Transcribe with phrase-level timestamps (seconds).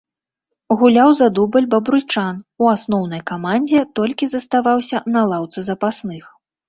[0.83, 6.23] Гуляў за дубль бабруйчан, у асноўнай камандзе толькі заставаўся на лаўцы запасных.